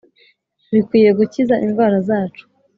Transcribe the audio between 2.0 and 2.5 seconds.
zacu